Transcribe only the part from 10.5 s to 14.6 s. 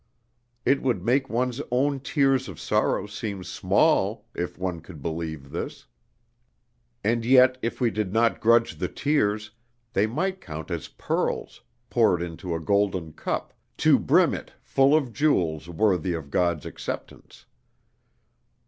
as pearls, poured into a golden cup, to brim it